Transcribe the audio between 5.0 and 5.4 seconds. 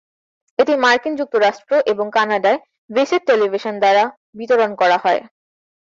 হয়।